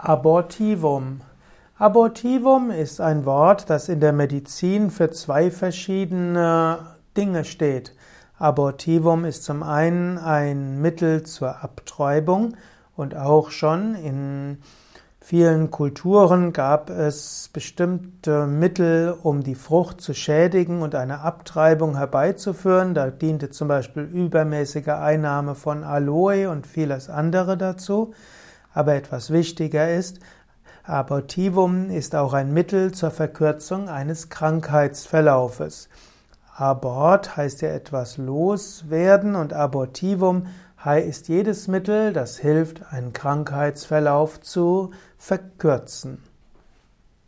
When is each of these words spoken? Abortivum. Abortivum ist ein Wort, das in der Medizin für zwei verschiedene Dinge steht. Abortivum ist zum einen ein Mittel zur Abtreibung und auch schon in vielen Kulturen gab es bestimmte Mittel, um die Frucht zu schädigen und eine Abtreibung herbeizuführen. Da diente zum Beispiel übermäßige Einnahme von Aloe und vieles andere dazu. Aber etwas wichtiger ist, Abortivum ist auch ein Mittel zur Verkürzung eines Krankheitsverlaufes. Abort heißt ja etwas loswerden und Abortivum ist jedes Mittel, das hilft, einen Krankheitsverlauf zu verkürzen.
Abortivum. 0.00 1.22
Abortivum 1.76 2.70
ist 2.70 3.00
ein 3.00 3.24
Wort, 3.26 3.68
das 3.68 3.88
in 3.88 3.98
der 3.98 4.12
Medizin 4.12 4.92
für 4.92 5.10
zwei 5.10 5.50
verschiedene 5.50 6.78
Dinge 7.16 7.44
steht. 7.44 7.96
Abortivum 8.38 9.24
ist 9.24 9.42
zum 9.42 9.64
einen 9.64 10.16
ein 10.16 10.80
Mittel 10.80 11.24
zur 11.24 11.64
Abtreibung 11.64 12.56
und 12.94 13.16
auch 13.16 13.50
schon 13.50 13.96
in 13.96 14.58
vielen 15.18 15.72
Kulturen 15.72 16.52
gab 16.52 16.90
es 16.90 17.50
bestimmte 17.52 18.46
Mittel, 18.46 19.16
um 19.20 19.42
die 19.42 19.56
Frucht 19.56 20.00
zu 20.00 20.14
schädigen 20.14 20.80
und 20.80 20.94
eine 20.94 21.22
Abtreibung 21.22 21.96
herbeizuführen. 21.96 22.94
Da 22.94 23.10
diente 23.10 23.50
zum 23.50 23.66
Beispiel 23.66 24.04
übermäßige 24.04 24.90
Einnahme 24.90 25.56
von 25.56 25.82
Aloe 25.82 26.48
und 26.48 26.68
vieles 26.68 27.10
andere 27.10 27.56
dazu. 27.56 28.14
Aber 28.72 28.94
etwas 28.94 29.30
wichtiger 29.30 29.92
ist, 29.92 30.20
Abortivum 30.84 31.90
ist 31.90 32.14
auch 32.14 32.32
ein 32.32 32.52
Mittel 32.52 32.92
zur 32.92 33.10
Verkürzung 33.10 33.88
eines 33.88 34.30
Krankheitsverlaufes. 34.30 35.88
Abort 36.54 37.36
heißt 37.36 37.62
ja 37.62 37.68
etwas 37.68 38.16
loswerden 38.16 39.36
und 39.36 39.52
Abortivum 39.52 40.46
ist 41.06 41.28
jedes 41.28 41.68
Mittel, 41.68 42.12
das 42.12 42.38
hilft, 42.38 42.92
einen 42.92 43.12
Krankheitsverlauf 43.12 44.40
zu 44.40 44.92
verkürzen. 45.18 46.22